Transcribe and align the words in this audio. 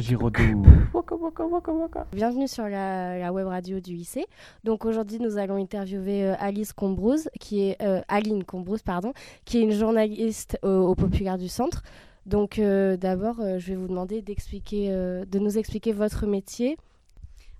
Giraudoux. 0.00 0.62
Waka. 0.94 2.06
Bienvenue 2.12 2.48
sur 2.48 2.64
la, 2.68 3.18
la 3.18 3.32
web 3.32 3.46
radio 3.46 3.80
du 3.80 3.94
lycée. 3.94 4.26
Donc 4.64 4.84
aujourd'hui, 4.84 5.18
nous 5.20 5.38
allons 5.38 5.56
interviewer 5.56 6.24
euh, 6.24 6.34
Alice 6.38 6.72
Combrouse, 6.72 7.28
qui 7.38 7.60
est 7.60 7.82
euh, 7.82 8.00
Aline 8.08 8.44
Combrouse, 8.44 8.82
pardon, 8.82 9.12
qui 9.44 9.58
est 9.58 9.62
une 9.62 9.72
journaliste 9.72 10.58
au, 10.62 10.68
au 10.68 10.94
Populaire 10.94 11.38
du 11.38 11.48
Centre. 11.48 11.82
Donc 12.26 12.58
euh, 12.58 12.96
d'abord, 12.96 13.40
euh, 13.40 13.58
je 13.58 13.68
vais 13.68 13.76
vous 13.76 13.88
demander 13.88 14.22
d'expliquer, 14.22 14.88
euh, 14.90 15.24
de 15.24 15.38
nous 15.38 15.58
expliquer 15.58 15.92
votre 15.92 16.26
métier. 16.26 16.76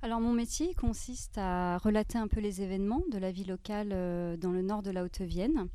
Alors 0.02 0.20
mon 0.20 0.32
métier 0.32 0.74
consiste 0.74 1.38
à 1.38 1.78
relater 1.78 2.18
un 2.18 2.28
peu 2.28 2.40
les 2.40 2.62
événements 2.62 3.02
de 3.10 3.18
la 3.18 3.30
vie 3.32 3.44
locale 3.44 3.88
euh, 3.92 4.36
dans 4.36 4.52
le 4.52 4.62
nord 4.62 4.82
de 4.82 4.90
la 4.90 5.04
Haute-Vienne, 5.04 5.66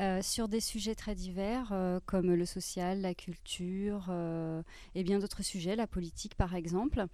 euh, 0.00 0.22
sur 0.22 0.48
des 0.48 0.60
sujets 0.60 0.94
très 0.94 1.14
divers 1.14 1.70
euh, 1.72 2.00
comme 2.06 2.32
le 2.32 2.46
social, 2.46 3.02
la 3.02 3.14
culture 3.14 4.06
euh, 4.08 4.62
et 4.94 5.04
bien 5.04 5.18
d'autres 5.18 5.42
sujets, 5.42 5.76
la 5.76 5.86
politique 5.86 6.34
par 6.36 6.54
exemple, 6.54 7.04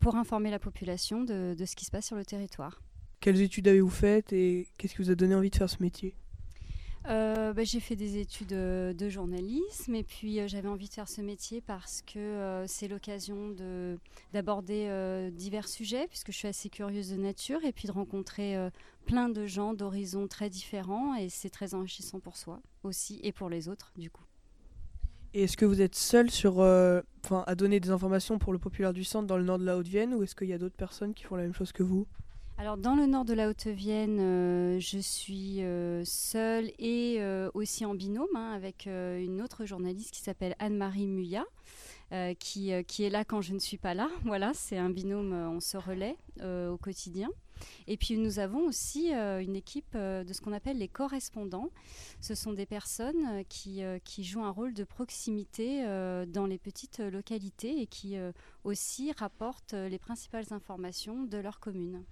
pour 0.00 0.16
informer 0.16 0.50
la 0.50 0.58
population 0.58 1.22
de, 1.22 1.54
de 1.56 1.64
ce 1.64 1.76
qui 1.76 1.84
se 1.84 1.90
passe 1.90 2.06
sur 2.06 2.16
le 2.16 2.24
territoire. 2.24 2.80
Quelles 3.20 3.40
études 3.40 3.68
avez-vous 3.68 3.90
faites 3.90 4.32
et 4.32 4.68
qu'est-ce 4.76 4.94
qui 4.94 5.02
vous 5.02 5.10
a 5.10 5.14
donné 5.14 5.34
envie 5.34 5.50
de 5.50 5.56
faire 5.56 5.70
ce 5.70 5.82
métier? 5.82 6.14
Euh, 7.08 7.52
bah, 7.52 7.62
j'ai 7.62 7.78
fait 7.78 7.94
des 7.94 8.18
études 8.18 8.52
euh, 8.52 8.92
de 8.92 9.08
journalisme 9.08 9.94
et 9.94 10.02
puis 10.02 10.40
euh, 10.40 10.48
j'avais 10.48 10.68
envie 10.68 10.88
de 10.88 10.92
faire 10.92 11.08
ce 11.08 11.20
métier 11.20 11.60
parce 11.60 12.02
que 12.02 12.64
c'est 12.66 12.88
l'occasion 12.88 13.50
de- 13.50 13.98
d'aborder 14.32 15.30
divers 15.32 15.68
sujets 15.68 16.08
puisque 16.08 16.32
je 16.32 16.36
suis 16.36 16.48
assez 16.48 16.68
curieuse 16.68 17.10
de 17.10 17.16
nature 17.16 17.64
et 17.64 17.72
puis 17.72 17.86
de 17.86 17.92
rencontrer 17.92 18.56
plein 19.06 19.28
de 19.28 19.46
gens 19.46 19.74
d'horizons 19.74 20.26
très 20.26 20.50
différents 20.50 21.14
et 21.14 21.28
c'est 21.28 21.50
très 21.50 21.74
enrichissant 21.74 22.18
pour 22.18 22.36
soi 22.36 22.60
aussi 22.82 23.20
et 23.22 23.32
pour 23.32 23.48
les 23.48 23.68
autres 23.68 23.92
du 23.96 24.10
coup. 24.10 24.24
Et 25.34 25.44
est-ce 25.44 25.56
que 25.56 25.64
vous 25.64 25.80
êtes 25.80 25.94
seul 25.94 26.30
sur, 26.30 26.60
à 26.62 27.54
donner 27.54 27.80
des 27.80 27.90
informations 27.90 28.38
pour 28.38 28.52
le 28.52 28.58
populaire 28.58 28.92
du 28.92 29.04
centre 29.04 29.26
dans 29.26 29.36
le 29.36 29.44
nord 29.44 29.58
de 29.58 29.64
la 29.64 29.76
Haute-Vienne 29.76 30.14
ou 30.14 30.22
est-ce 30.22 30.34
qu'il 30.34 30.48
y 30.48 30.52
a 30.52 30.58
d'autres 30.58 30.76
personnes 30.76 31.14
qui 31.14 31.24
font 31.24 31.36
la 31.36 31.42
même 31.44 31.54
chose 31.54 31.72
que 31.72 31.82
vous? 31.82 32.06
Alors 32.58 32.78
dans 32.78 32.94
le 32.94 33.04
nord 33.04 33.26
de 33.26 33.34
la 33.34 33.50
Haute-Vienne, 33.50 34.18
euh, 34.18 34.80
je 34.80 34.98
suis 34.98 35.62
euh, 35.62 36.02
seule 36.06 36.72
et 36.78 37.16
euh, 37.18 37.50
aussi 37.52 37.84
en 37.84 37.94
binôme 37.94 38.34
hein, 38.34 38.52
avec 38.52 38.86
une 38.86 39.42
autre 39.42 39.66
journaliste 39.66 40.10
qui 40.10 40.22
s'appelle 40.22 40.56
Anne-Marie 40.58 41.06
Muya, 41.06 41.44
qui, 42.38 42.70
est 42.70 43.10
là 43.10 43.26
quand 43.26 43.42
je 43.42 43.52
ne 43.52 43.58
suis 43.58 43.76
pas 43.76 43.92
là. 43.92 44.08
Voilà, 44.24 44.52
c'est 44.54 44.78
un 44.78 44.88
binôme, 44.88 45.34
on 45.34 45.60
se 45.60 45.76
relaie 45.76 46.16
au 46.42 46.78
quotidien. 46.78 47.28
Et 47.88 47.98
puis 47.98 48.16
nous 48.16 48.38
avons 48.38 48.66
aussi 48.66 49.12
une 49.12 49.56
équipe 49.56 49.94
de 49.94 50.32
ce 50.32 50.40
qu'on 50.40 50.52
appelle 50.52 50.78
les 50.78 50.88
correspondants. 50.88 51.70
Ce 52.22 52.34
sont 52.34 52.52
des 52.52 52.66
personnes 52.66 53.44
qui, 53.50 53.82
qui 54.04 54.24
jouent 54.24 54.44
un 54.44 54.50
rôle 54.50 54.72
de 54.72 54.84
proximité 54.84 55.82
dans 56.28 56.46
les 56.46 56.58
petites 56.58 57.00
localités 57.00 57.82
et 57.82 57.86
qui 57.86 58.16
aussi 58.64 59.12
rapportent 59.12 59.74
les 59.74 59.98
principales 59.98 60.46
informations 60.52 61.24
de 61.24 61.38
leur 61.38 61.60
commune. 61.60 62.02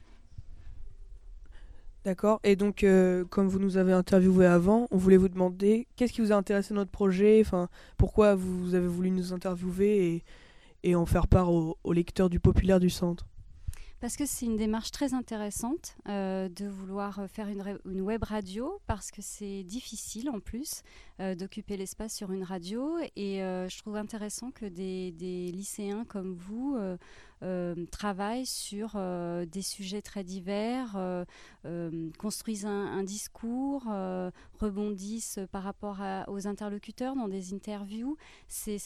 D'accord. 2.04 2.38
Et 2.44 2.54
donc, 2.54 2.84
euh, 2.84 3.24
comme 3.24 3.48
vous 3.48 3.58
nous 3.58 3.78
avez 3.78 3.92
interviewé 3.92 4.44
avant, 4.44 4.86
on 4.90 4.98
voulait 4.98 5.16
vous 5.16 5.30
demander 5.30 5.86
qu'est-ce 5.96 6.12
qui 6.12 6.20
vous 6.20 6.32
a 6.32 6.36
intéressé 6.36 6.74
dans 6.74 6.80
notre 6.80 6.90
projet, 6.90 7.40
enfin, 7.40 7.68
pourquoi 7.96 8.34
vous 8.34 8.74
avez 8.74 8.86
voulu 8.86 9.10
nous 9.10 9.32
interviewer 9.32 10.22
et, 10.82 10.94
en 10.94 11.06
faire 11.06 11.28
part 11.28 11.50
aux, 11.50 11.92
lecteurs 11.92 12.28
du 12.28 12.40
populaire 12.40 12.78
du 12.78 12.90
centre? 12.90 13.26
Parce 14.00 14.18
que 14.18 14.26
c'est 14.26 14.44
une 14.44 14.58
démarche 14.58 14.90
très 14.90 15.14
intéressante 15.14 15.96
euh, 16.10 16.50
de 16.50 16.66
vouloir 16.66 17.22
faire 17.26 17.48
une, 17.48 18.02
web 18.02 18.22
radio, 18.22 18.82
parce 18.86 19.10
que 19.10 19.22
c'est 19.22 19.62
difficile 19.62 20.28
en 20.28 20.40
plus 20.40 20.82
euh, 21.20 21.34
d'occuper 21.34 21.78
l'espace 21.78 22.14
sur 22.14 22.32
une 22.32 22.42
radio. 22.42 22.98
Et 23.16 23.38
je 23.38 23.78
trouve 23.78 23.96
intéressant 23.96 24.50
que 24.50 24.66
des, 24.66 25.50
lycéens 25.54 26.04
comme 26.04 26.34
vous 26.34 26.76
travaillent 27.90 28.46
sur 28.46 28.92
euh, 28.96 29.44
des 29.46 29.62
sujets 29.62 30.02
très 30.02 30.24
divers, 30.24 30.94
euh, 30.96 31.24
euh, 31.64 32.10
construisent 32.18 32.66
un, 32.66 33.02
discours, 33.02 33.84
euh, 33.90 34.30
rebondissent 34.58 35.40
par 35.52 35.62
rapport 35.62 36.00
à- 36.00 36.28
aux 36.28 36.46
interlocuteurs 36.46 37.14
dans 37.16 37.28
des 37.28 37.54
interviews. 37.54 38.16
C'est 38.48 38.78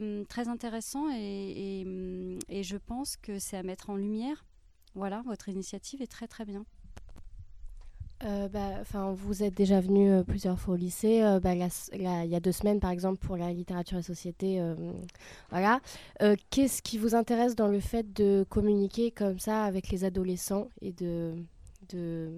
hum, 0.00 0.26
très 0.26 0.48
intéressant 0.48 1.08
et, 1.10 1.84
hum, 1.86 2.38
et 2.48 2.62
je 2.62 2.76
pense 2.76 3.16
que 3.16 3.38
c'est 3.38 3.56
à 3.56 3.62
mettre 3.62 3.90
en 3.90 3.96
lumière. 3.96 4.44
Voilà, 4.94 5.22
votre 5.22 5.48
initiative 5.48 6.02
est 6.02 6.10
très 6.10 6.28
très 6.28 6.44
bien. 6.44 6.64
Euh, 8.22 8.48
bah, 8.48 8.82
vous 9.12 9.42
êtes 9.42 9.54
déjà 9.54 9.80
venu 9.80 10.10
euh, 10.10 10.22
plusieurs 10.22 10.58
fois 10.58 10.74
au 10.74 10.76
lycée. 10.76 11.22
euh, 11.22 11.40
bah, 11.40 11.54
la 11.54 11.68
la- 11.92 12.24
il 12.24 12.30
y 12.30 12.34
a 12.36 12.40
deux 12.40 12.52
semaines, 12.52 12.80
par 12.80 12.90
exemple, 12.90 13.18
pour 13.18 13.36
la 13.36 13.52
littérature 13.52 13.98
et 13.98 14.02
société. 14.02 14.60
voilà. 15.50 15.80
Qu'est-ce 16.50 16.80
qui 16.82 16.98
vous 16.98 17.14
intéresse 17.14 17.54
dans 17.56 17.68
le 17.68 17.80
fait 17.80 18.12
de 18.14 18.44
communiquer 18.48 19.10
comme 19.10 19.38
ça 19.38 19.64
avec 19.64 19.88
les 19.90 20.04
adolescents 20.04 20.68
et 20.80 20.92
de, 20.92 21.34
de, 21.90 22.30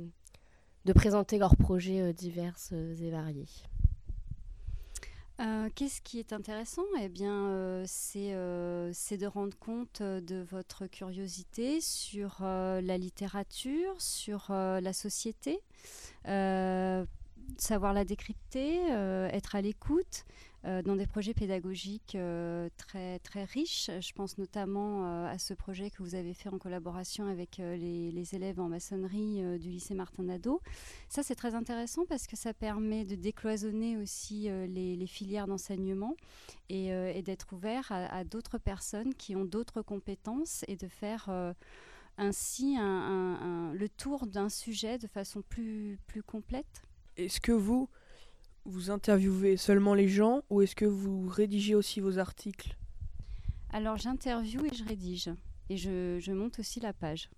de 0.87 0.93
présenter 0.93 1.39
leurs 1.39 1.57
projets 1.57 2.13
divers 2.15 2.57
et 2.73 3.11
variés? 3.11 3.47
Euh, 5.39 5.69
Qu'est-ce 5.75 6.01
qui 6.01 6.19
est 6.19 6.33
intéressant? 6.33 6.85
Eh 6.99 7.09
bien, 7.09 7.49
euh, 7.49 7.85
c'est 7.87 8.33
euh, 8.33 8.91
c'est 8.95 9.19
de 9.19 9.27
rendre 9.27 9.57
compte 9.59 10.01
de 10.03 10.47
votre 10.51 10.87
curiosité 10.87 11.81
sur 11.83 12.39
la 12.41 12.99
littérature, 12.99 14.01
sur 14.01 14.47
la 14.51 14.93
société, 14.93 15.61
savoir 17.59 17.93
la 17.93 18.05
décrypter, 18.05 18.79
être 19.33 19.55
à 19.57 19.61
l'écoute 19.61 20.25
dans 20.85 20.97
des 20.97 21.07
projets 21.07 21.35
pédagogiques 21.35 22.15
euh, 22.15 22.69
très, 22.77 23.19
très 23.21 23.45
riches. 23.45 23.91
Je 24.01 24.13
pense 24.13 24.39
notamment 24.39 25.05
euh, 25.05 25.27
à 25.27 25.39
ce 25.39 25.55
projet 25.55 25.91
que 25.91 26.03
vous 26.03 26.15
avez 26.15 26.35
fait 26.35 26.49
en 26.49 26.59
collaboration 26.59 27.27
avec 27.27 27.61
euh, 27.61 27.77
les, 27.77 28.35
élèves 28.35 28.59
en 28.59 28.69
maçonnerie 28.69 29.45
euh, 29.45 29.59
du 29.59 29.69
lycée 29.69 29.95
Martin 29.95 30.25
Nadeau. 30.25 30.61
Ça, 31.09 31.23
c'est 31.23 31.35
très 31.35 31.55
intéressant 31.55 32.05
parce 32.07 32.27
que 32.27 32.37
ça 32.37 32.53
permet 32.53 33.05
de 33.05 33.15
décloisonner 33.15 33.97
aussi 33.97 34.49
euh, 34.49 34.67
les, 34.67 35.07
filières 35.07 35.47
d'enseignement 35.47 36.17
et, 36.69 36.93
euh, 36.93 37.23
d'être 37.23 37.53
ouvert 37.53 37.87
à, 37.91 38.25
d'autres 38.25 38.59
personnes 38.59 39.15
qui 39.15 39.37
ont 39.37 39.45
d'autres 39.45 39.83
compétences 39.83 40.65
et 40.69 40.77
de 40.77 40.89
faire 40.89 41.27
euh, 41.29 41.53
ainsi 42.19 42.77
le 42.77 43.87
tour 43.89 44.27
d'un 44.27 44.49
sujet 44.49 44.99
de 44.99 45.07
façon 45.07 45.43
plus, 45.43 45.99
plus 46.07 46.23
complète. 46.23 46.83
Est-ce 47.17 47.41
que 47.41 47.53
vous, 47.53 47.89
vous 48.67 48.91
interviewez 48.91 49.57
seulement 49.57 49.95
les 49.95 50.09
gens 50.09 50.43
ou 50.51 50.61
est-ce 50.63 50.77
que 50.77 50.85
vous 50.85 51.29
rédigez 51.29 51.75
aussi 51.75 52.01
vos 52.01 52.19
articles? 52.19 52.77
Alors 53.71 53.97
j'interviewe 53.97 54.67
et 54.67 54.75
je 54.75 54.85
rédige 54.85 55.31
et 55.69 55.77
je, 55.77 56.19
je 56.21 56.33
monte 56.33 56.59
aussi 56.59 56.81
la 56.81 56.93
page. 56.93 57.31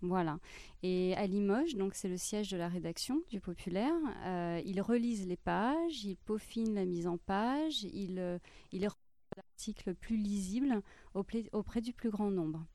Voilà. 0.00 0.38
Et 0.82 1.14
à 1.16 1.26
Limoges, 1.26 1.76
donc 1.76 1.94
c'est 1.94 2.08
le 2.08 2.18
siège 2.18 2.50
de 2.50 2.58
la 2.58 2.68
rédaction 2.68 3.22
du 3.30 3.40
Populaire, 3.40 3.94
euh, 4.26 4.60
ils 4.64 4.82
relisent 4.82 5.26
les 5.26 5.36
pages, 5.38 6.04
ils 6.04 6.16
peaufinent 6.16 6.74
la 6.74 6.84
mise 6.84 7.06
en 7.06 7.16
page, 7.16 7.84
ils, 7.84 8.18
euh, 8.18 8.38
ils 8.72 8.86
rendent 8.86 8.96
l'article 9.36 9.94
plus 9.94 10.16
lisible 10.16 10.82
auprès, 11.14 11.48
auprès 11.52 11.80
du 11.80 11.92
plus 11.92 12.10
grand 12.10 12.30
nombre. 12.30 12.66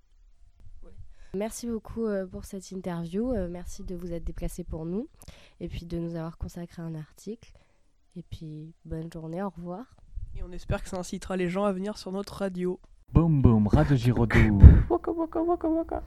Merci 1.36 1.68
beaucoup 1.68 2.06
euh, 2.06 2.26
pour 2.26 2.46
cette 2.46 2.72
interview. 2.72 3.32
euh, 3.32 3.48
merci 3.48 3.84
de 3.84 3.96
vous 3.96 4.12
être 4.14 4.24
déplacé 4.24 4.64
pour 4.64 4.86
nous 4.86 5.08
et 5.60 5.68
puis 5.68 5.86
de 5.86 6.00
nous 6.00 6.16
avoir 6.16 6.40
consacré 6.40 6.82
un 6.82 6.96
article. 6.96 7.52
Et 8.16 8.24
puis, 8.24 8.74
bonne 8.86 9.12
journée, 9.12 9.42
au 9.44 9.50
revoir. 9.50 9.86
Et 10.36 10.44
on 10.44 10.52
espère 10.52 10.84
que 10.84 10.90
ça 10.90 10.98
incitera 10.98 11.38
les 11.38 11.50
gens 11.50 11.64
à 11.66 11.72
venir 11.72 11.98
sur 11.98 12.12
notre 12.12 12.36
radio. 12.36 12.80
Boum, 13.14 13.42
boum, 13.42 13.68
Radio 13.68 13.96
Giraudoux. 13.96 14.60
Waka, 14.90 15.12
waka, 15.12 15.42
waka, 15.42 15.68
waka. 15.68 15.98